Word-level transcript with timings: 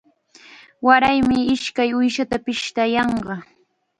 Waraymi 0.87 1.37
ishkay 1.55 1.89
uushata 1.97 2.35
pishtayanqa. 2.45 3.35